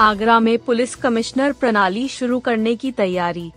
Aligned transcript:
आगरा 0.00 0.40
में 0.40 0.58
police 0.58 0.94
commissioner 0.94 1.52
प्रणाली 1.52 2.08
शुरू 2.08 2.38
करने 2.38 2.76
की 2.76 2.92
तैयारी। 2.92 3.52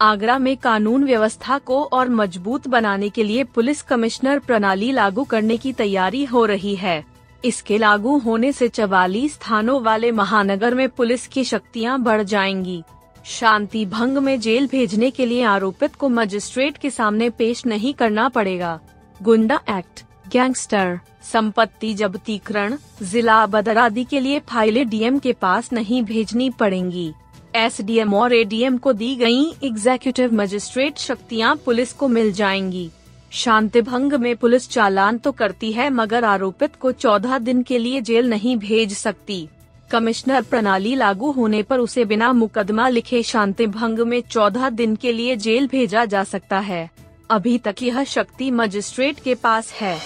आगरा 0.00 0.38
में 0.38 0.56
कानून 0.56 1.04
व्यवस्था 1.04 1.58
को 1.58 1.82
और 1.84 2.08
मज़बूत 2.08 2.68
बनाने 2.68 3.08
के 3.08 3.24
लिए 3.24 3.44
पुलिस 3.44 3.82
कमिश्नर 3.82 4.38
प्रणाली 4.38 4.92
लागू 4.92 5.24
करने 5.24 5.56
की 5.56 5.72
तैयारी 5.72 6.24
हो 6.24 6.44
रही 6.44 6.74
है। 6.74 7.04
इसके 7.44 7.78
लागू 7.78 8.18
होने 8.18 8.52
से 8.52 8.68
चवालीस 8.68 9.38
थानों 9.38 9.82
वाले 9.82 10.12
महानगर 10.12 10.74
में 10.74 10.88
पुलिस 10.88 11.26
की 11.26 11.44
शक्तियाँ 11.44 12.00
बढ़ 12.02 12.22
जाएँगी। 12.22 12.82
शांति 13.24 13.86
भंग 13.86 14.18
में 14.18 14.40
जेल 14.40 14.66
भेजने 14.66 15.10
के 15.10 15.26
लिए 15.26 15.42
आरोपित 15.42 15.94
को 15.94 16.08
मजिस्ट्रेट 16.08 16.78
के 16.78 16.90
सामने 16.90 17.30
पेश 17.30 17.66
नहीं 17.66 17.94
करना 17.94 18.28
पड़ेगा। 18.28 18.80
गुंडा 19.22 19.60
एक्ट 19.70 20.04
गैंगस्टर 20.34 20.98
संपत्ति 21.22 21.92
जब्तीकरण, 21.94 22.76
जिला 23.02 23.46
बदर 23.46 23.78
आदि 23.78 24.04
के 24.04 24.20
लिए 24.20 24.38
फाइलें 24.38 24.88
डीएम 24.88 25.18
के 25.18 25.32
पास 25.32 25.72
नहीं 25.72 26.02
भेजनी 26.02 26.50
पड़ेंगी। 26.50 27.12
एसडीएम 27.56 28.14
और 28.14 28.34
एडीएम 28.34 28.78
को 28.78 28.92
दी 28.92 29.14
गई 29.16 29.44
एग्जीक्यूटिव 29.64 30.34
मजिस्ट्रेट 30.34 30.98
शक्तियाँ 30.98 31.54
पुलिस 31.56 31.92
को 31.92 32.08
मिल 32.08 32.32
जाएँगी। 32.32 32.90
शांति 33.30 33.82
भंग 33.82 34.12
में 34.12 34.36
पुलिस 34.36 34.68
चालान 34.70 35.18
तो 35.18 35.32
करती 35.32 35.72
है, 35.72 35.90
मगर 35.90 36.24
आरोपित 36.24 36.76
को 36.76 36.92
14 36.92 37.38
दिन 37.38 37.62
के 37.62 37.78
लिए 37.78 38.00
जेल 38.00 38.30
नहीं 38.30 38.56
भेज 38.56 38.96
सकती। 38.96 39.48
कमिश्नर 39.90 40.42
प्रणाली 40.42 40.94
लागू 40.94 41.30
होने 41.30 41.62
पर 41.62 41.78
उसे 41.78 42.04
बिना 42.04 42.32
मुकदमा 42.32 42.88
लिखे 42.88 43.22
शांति 43.22 43.66
भंग 43.66 43.98
में 43.98 44.20
14 44.20 44.70
दिन 44.70 44.96
के 44.96 45.12
लिए 45.12 45.36
जेल 45.36 45.66
भेजा 45.66 46.04
जा 46.04 46.24
सकता 46.24 46.58
है। 46.58 46.90
अभी 47.30 47.58
तक 47.58 47.74
यह 47.82 48.04
शक्ति 48.04 48.50
मजिस्ट्रेट 48.50 49.20
के 49.20 49.34
पास 49.34 49.72
है। 49.72 49.98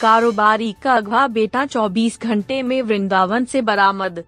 कारोबारी 0.00 0.74
का 0.82 0.94
अगवा 0.94 1.26
बेटा 1.26 1.66
24 1.66 2.20
घंटे 2.20 2.62
में 2.62 2.82
वृंदावन 2.82 3.44
से 3.44 3.62
बरामद। 3.62 4.24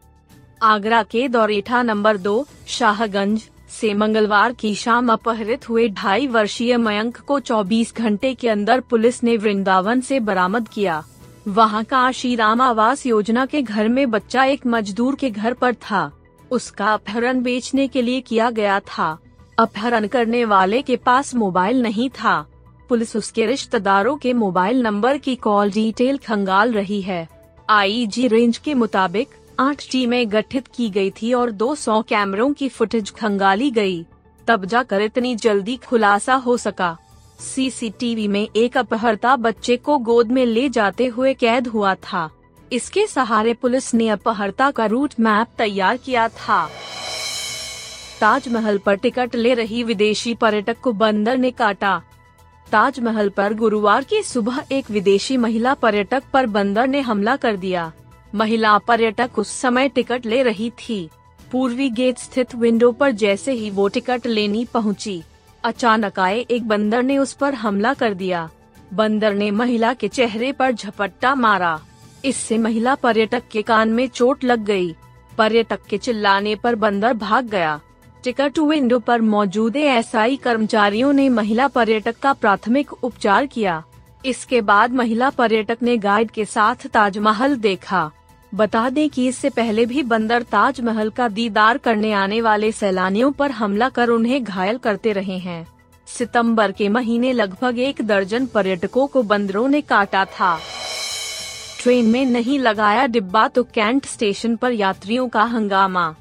आगरा 0.63 1.03
के 1.03 1.29
दौरेठा 1.29 1.83
नंबर 1.83 2.17
दो, 2.17 2.47
शाहगंज 2.67 3.51
से 3.81 3.95
मंगलवार 3.95 4.53
की 4.53 4.75
शाम 4.75 5.13
अपहरित 5.13 5.69
हुए 5.69 5.89
ढाई 5.89 6.27
वर्षीय 6.27 6.77
मयंक 6.77 7.17
को 7.17 7.41
24 7.41 7.95
घंटे 7.95 8.35
के 8.35 8.49
अंदर 8.49 8.81
पुलिस 8.81 9.23
ने 9.25 9.37
वृंदावन 9.37 10.01
से 10.01 10.21
बरामद 10.21 10.69
किया। 10.69 11.05
वहाँ 11.49 11.85
का 11.85 12.13
श्रीराम 12.13 12.61
आवास 12.61 13.07
योजना 13.07 13.47
के 13.47 13.63
घर 13.63 13.89
में 13.89 14.11
बच्चा 14.11 14.45
एक 14.45 14.67
मजदूर 14.67 15.15
के 15.15 15.31
घर 15.31 15.53
पर 15.53 15.75
था। 15.75 16.13
उसका 16.51 16.87
अपहरण 16.87 17.43
बेचने 17.43 17.89
के 17.89 18.03
लिए 18.03 18.21
किया 18.21 18.51
गया 18.51 18.81
था। 18.81 19.19
अपहरण 19.59 20.07
करने 20.07 20.45
वाले 20.45 20.83
के 20.83 20.97
पास 20.97 21.35
मोबाइल 21.35 21.83
नहीं 21.83 22.11
था। 22.11 22.47
पुलिस 22.89 23.17
उसके 23.17 23.47
रिश्तेदारों 23.47 24.17
के 24.17 24.33
मोबाइल 24.33 24.83
नंबर 24.83 25.19
की 25.19 25.35
कॉल 25.37 25.71
डिटेल 25.71 26.19
खंगाल 26.19 26.73
रही 26.73 27.03
है। 27.03 27.29
आईजी 27.71 28.29
रेंज 28.29 28.59
के 28.59 28.75
मुताबिक, 28.75 29.29
आठ 29.61 29.91
टीमें 29.91 30.33
गठित 30.33 30.69
की 30.77 30.91
गई 30.91 31.11
थी 31.11 31.33
और 31.33 31.51
200 31.51 32.03
कैमरों 32.03 32.53
की 32.53 32.69
फुटेज 32.69 33.11
खंगाली 33.11 33.71
गई। 33.71 34.07
तब 34.49 34.65
जाकर 34.65 35.01
इतनी 35.01 35.37
जल्दी 35.37 35.77
खुलासा 35.77 36.35
हो 36.35 36.57
सका। 36.57 36.97
सीसीटीवी 37.41 38.29
में 38.29 38.49
एक 38.57 38.77
अपहरता 38.77 39.37
बच्चे 39.37 39.77
को 39.77 39.99
गोद 39.99 40.33
में 40.33 40.47
ले 40.47 40.69
जाते 40.69 41.07
हुए 41.07 41.35
कैद 41.35 41.67
हुआ 41.67 41.95
था। 41.95 42.31
इसके 42.73 43.07
सहारे 43.07 43.55
पुलिस 43.55 43.95
ने 43.95 44.09
अपहरता 44.09 44.71
का 44.71 44.87
रूट 44.87 45.15
मैप 45.21 45.47
तैयार 45.59 45.97
किया 45.97 46.29
था। 46.29 46.69
ताजमहल 48.21 48.79
पर 48.79 48.95
टिकट 48.95 49.35
ले 49.35 49.55
रही 49.55 49.83
विदेशी 49.83 50.35
पर्यटक 50.35 50.81
को 50.81 50.93
बंदर 50.93 51.39
ने 51.39 51.51
काटा। 51.51 52.01
ताजमहल 52.67 53.29
पर 53.29 53.55
गुरुवार 53.55 54.05
की 54.05 54.23
सुबह 54.23 54.63
एक 54.73 54.91
विदेशी 54.91 55.37
महिला 55.37 55.75
पर्यटक 55.75 56.23
पर 56.33 56.47
बंदर 56.47 56.87
ने 56.87 57.01
हमला 57.01 57.37
कर 57.37 57.57
दिया। 57.57 57.93
महिला 58.35 58.77
पर्यटक 58.79 59.39
उस 59.39 59.51
समय 59.53 59.89
टिकट 59.89 60.27
ले 60.27 60.43
रही 60.43 60.71
थी। 60.79 61.09
पूर्वी 61.53 61.89
गेट 61.91 62.19
स्थित 62.19 62.55
विंडो 62.55 62.91
पर 62.93 63.11
जैसे 63.11 63.53
ही 63.53 63.71
वो 63.71 63.89
टिकट 63.89 64.27
लेनी 64.27 64.65
पहुँची, 64.65 65.23
अचानक 65.65 66.19
आए 66.19 66.39
एक 66.41 66.69
बंदर 66.69 67.03
ने 67.03 67.19
उस 67.19 67.33
पर 67.33 67.55
हमला 67.55 67.95
कर 67.95 68.15
दिया। 68.15 68.49
बंदर 68.93 69.35
ने 69.35 69.51
महिला 69.51 69.93
के 69.93 70.09
चेहरे 70.09 70.53
पर 70.53 70.73
झपट्टा 70.73 71.35
मारा। 71.35 71.79
इससे 72.25 72.59
महिला 72.59 72.95
पर्यटक 72.95 73.43
के 73.53 73.63
कान 73.63 73.89
में 73.89 74.07
चोट 74.09 74.45
लग 74.45 74.65
गई। 74.65 74.95
पर्यटक 75.39 75.81
के 75.83 75.99
चिल्लाने 75.99 76.55
पर 76.55 76.75
बंदर 76.75 77.13
भाग 77.15 77.47
गया। 77.47 77.81
टिकट 78.25 78.59
विंडो 78.59 78.99
पर 78.99 79.21
मौजूद 79.21 79.77
एसआई 79.77 80.37
कर्मचारियों 80.37 81.13
ने 81.13 81.29
महिला 81.29 81.67
पर्यटक 81.69 82.19
का 82.19 82.33
प्राथमिक 82.33 82.93
उपचार 82.93 83.47
किया। 83.47 83.83
इसके 84.27 84.61
बाद 84.61 84.93
महिला 84.93 85.29
पर्यटक 85.31 85.79
ने 85.83 85.97
गाइड 85.97 86.31
के 86.31 86.45
साथ 86.45 86.87
ताजमहल 86.87 87.57
देखा। 87.57 88.11
बता 88.55 88.89
दें 88.91 89.11
कि 89.11 89.27
इससे 89.29 89.51
पहले 89.51 89.87
भी 89.87 90.03
बंदर 90.03 90.43
ताजमहल 90.43 91.11
का 91.11 91.29
दीदार 91.29 91.79
करने 91.79 92.13
आने 92.13 92.41
वाले 92.41 92.73
सैलानियों 92.73 93.31
पर 93.33 93.51
हमला 93.51 93.89
कर 93.89 94.09
उन्हें 94.09 94.43
घायल 94.45 94.79
करते 94.79 95.13
रहे 95.13 95.39
हैं। 95.39 95.67
सितंबर 96.09 96.73
के 96.73 96.89
महीने 96.89 97.33
लगभग 97.33 97.79
एक 97.79 98.03
दर्जन 98.03 98.47
पर्यटकों 98.47 99.07
को 99.07 99.23
बंदरों 99.23 99.69
ने 99.69 99.81
काटा 99.81 100.25
था। 100.25 100.59
ट्रेन 101.83 102.07
में 102.07 102.25
नहीं 102.27 102.59
लगाया 102.59 103.07
डिब्बा 103.07 103.49
तो 103.49 103.63
कैंट 103.65 104.07
स्टेशन 104.07 104.57
पर 104.57 104.73
यात्रियों 104.73 105.29
का 105.29 105.43
हंगामा। 105.43 106.15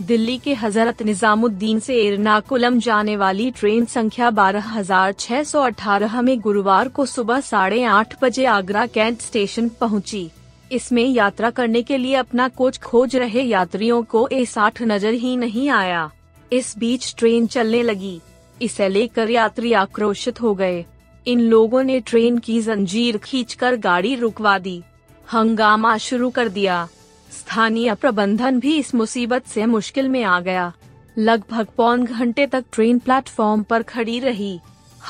दिल्ली 0.00 0.36
के 0.38 0.52
हज़रत 0.54 1.02
निजामुद्दीन 1.02 1.78
से 1.80 1.94
एर्नाकुलम 2.02 2.78
जाने 2.80 3.16
वाली 3.16 3.50
ट्रेन 3.50 3.84
संख्या 3.84 4.30
बारह 4.30 4.68
हज़ार 4.68 5.12
छह 5.12 5.42
सौ 5.42 5.62
अठारह 5.62 6.20
में 6.22 6.38
गुरुवार 6.40 6.88
को 6.88 7.04
सुबह 7.06 7.40
साढ़े 7.40 7.82
आठ 7.84 8.14
बजे 8.22 8.44
आगरा 8.46 8.84
कैंट 8.86 9.20
स्टेशन 9.20 9.68
पहुँची। 9.80 10.30
इसमें 10.72 11.04
यात्रा 11.04 11.50
करने 11.50 11.82
के 11.82 11.96
लिए 11.96 12.14
अपना 12.14 12.48
कोच 12.50 12.78
खोज 12.78 13.16
रहे 13.16 13.42
यात्रियों 13.42 14.02
को 14.02 14.26
ए 14.32 14.44
साठ 14.44 14.82
नज़र 14.82 15.12
ही 15.14 15.36
नहीं 15.36 15.68
आया। 15.70 16.10
इस 16.52 16.74
बीच 16.78 17.14
ट्रेन 17.18 17.46
चलने 17.46 17.82
लगी। 17.82 18.20
इसे 18.60 18.88
लेकर 18.88 19.30
यात्री 19.30 19.72
आक्रोशित 19.72 20.40
हो 20.42 20.54
गए। 20.54 20.84
इन 21.26 21.40
लोगों 21.40 21.82
ने 21.82 21.98
ट्रेन 22.00 22.38
की 22.38 22.60
जंजीर 22.60 23.18
खींचकर 23.18 23.76
गाड़ी 23.78 24.14
रुकवा 24.14 24.58
दी। 24.58 24.82
हंगामा 25.28 25.96
शुरू 25.98 26.30
कर 26.30 26.48
दिया। 26.48 26.88
स्थानीय 27.30 27.94
प्रबंधन 27.94 28.60
भी 28.60 28.76
इस 28.78 28.94
मुसीबत 28.94 29.46
से 29.46 29.66
मुश्किल 29.66 30.08
में 30.08 30.22
आ 30.24 30.40
गया। 30.40 30.72
लगभग 31.18 31.66
पौन 31.76 32.04
घंटे 32.04 32.46
तक 32.46 32.64
ट्रेन 32.72 32.98
प्लेटफॉर्म 32.98 33.62
पर 33.62 33.82
खड़ी 33.82 34.20
रही। 34.20 34.60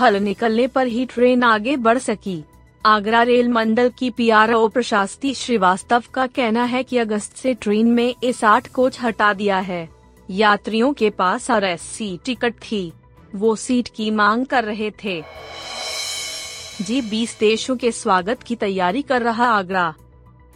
हल 0.01 0.17
निकलने 0.17 0.67
पर 0.67 0.87
ही 0.87 1.07
ट्रेन 1.07 1.43
आगे 1.43 1.77
बढ़ 1.77 1.99
सकी। 1.99 2.43
आगरा 2.87 3.23
रेल 3.23 3.49
मंडल 3.49 3.91
की 3.99 4.11
पीआरओ 4.11 4.69
प्रशास्ती 4.69 5.35
श्रीवास्तव 5.35 6.03
का 6.15 6.27
कहना 6.27 6.65
है 6.65 6.83
कि 6.83 6.99
अगस्त 6.99 7.37
से 7.37 7.55
ट्रेन 7.55 7.87
में 7.87 8.15
इस 8.25 8.45
आठ 8.45 8.69
कोच 8.69 9.01
हटा 9.03 9.33
दिया 9.33 9.59
है। 9.59 9.89
यात्रियों 10.31 10.93
के 10.93 11.11
पास 11.11 11.51
आर 11.51 11.65
एस 11.65 11.99
टिकट 12.25 12.55
थी। 12.55 12.93
वो 13.35 13.57
सीट 13.57 13.89
की 13.89 14.11
मांग 14.11 14.47
कर 14.47 14.65
रहे 14.65 14.91
थे। 15.05 15.23
जी 16.83 17.01
बीस 17.01 17.37
देशों 17.41 17.77
के 17.77 17.93
स्वागत 17.93 18.43
की 18.43 18.57
तैयारी 18.57 19.03
कर 19.03 19.23
रहा 19.23 19.45
आगरा। 19.45 19.95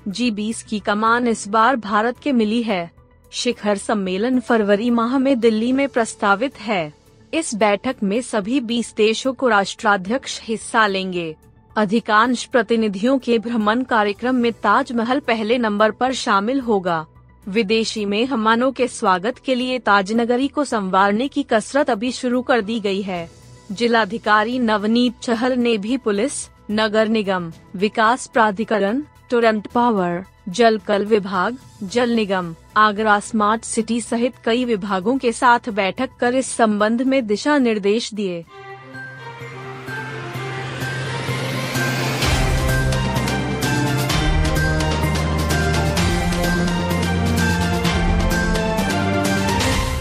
जी 0.08 0.30
बीस 0.30 0.62
की 0.62 0.78
कमान 0.78 1.28
इस 1.28 1.48
बार 1.48 1.76
भारत 1.76 2.18
के 2.18 2.32
मिली 2.32 2.62
है। 2.62 2.90
शिखर 3.30 3.76
सम्मेलन 3.76 4.40
फरवरी 4.40 4.90
माह 4.90 5.18
में 5.18 5.40
दिल्ली 5.40 5.72
में 5.72 5.88
प्रस्तावित 5.88 6.60
है। 6.60 6.94
इस 7.34 7.54
बैठक 7.54 7.96
में 8.02 8.22
सभी 8.22 8.60
20 8.60 8.94
देशों 8.96 9.32
को 9.32 9.48
राष्ट्राध्यक्ष 9.48 10.40
हिस्सा 10.42 10.86
लेंगे। 10.86 11.36
अधिकांश 11.76 12.44
प्रतिनिधियों 12.44 13.18
के 13.18 13.38
भ्रमण 13.38 13.82
कार्यक्रम 13.82 14.34
में 14.34 14.52
ताजमहल 14.52 15.20
पहले 15.20 15.58
नंबर 15.58 15.90
पर 15.90 16.12
शामिल 16.12 16.60
होगा। 16.60 17.06
विदेशी 17.48 18.04
मेहमानों 18.04 18.72
के 18.72 18.88
स्वागत 18.88 19.38
के 19.38 19.54
लिए 19.54 19.78
ताजनगरी 19.78 20.48
को 20.48 20.64
संवारने 20.64 21.28
की 21.28 21.42
कसरत 21.42 21.90
अभी 21.90 22.12
शुरू 22.12 22.42
कर 22.42 22.60
दी 22.60 22.80
गई 22.80 23.02
है। 23.02 23.30
जिलाधिकारी 23.72 24.58
नवनीत 24.58 25.14
चहल 25.22 25.52
ने 25.52 25.78
भी 25.78 25.96
पुलिस, 25.96 26.48
नगर 26.70 27.08
निगम, 27.08 27.52
विकास 27.76 28.26
प्राधिकरण 28.26 29.02
टोरंट 29.34 29.66
पावर 29.66 30.24
जल 30.48 30.78
कल 30.78 31.04
विभाग, 31.04 31.56
जल 31.82 32.10
निगम, 32.10 32.54
आगरा 32.76 33.20
स्मार्ट 33.20 33.64
सिटी 33.64 34.00
सहित 34.00 34.32
कई 34.44 34.64
विभागों 34.64 35.18
के 35.18 35.32
साथ 35.32 35.68
बैठक 35.68 36.10
कर 36.20 36.34
इस 36.34 36.46
संबंध 36.46 37.02
में 37.02 37.26
दिशा 37.26 37.58
निर्देश 37.58 38.14
दिए। 38.14 38.44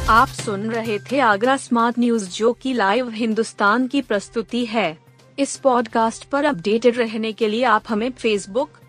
आप 0.10 0.28
सुन 0.28 0.70
रहे 0.70 1.00
थे 1.00 1.20
आगरा 1.20 1.58
स्मार्ट 1.58 2.00
न्यूज़ 2.00 2.30
जो 2.30 2.54
की 2.54 2.74
लाइव 2.74 3.10
हिंदुस्तान 3.10 3.88
की 3.88 4.02
प्रस्तुति 4.02 4.66
है। 4.66 4.98
इस 5.40 5.56
पॉडकास्ट 5.56 6.24
पर 6.24 6.46
अपडेटेड 6.46 6.98
रहने 6.98 7.34
के 7.34 7.48
लिए 7.48 7.64
आप 7.64 7.84
हमें 7.90 8.12
फेसबुक 8.12 8.70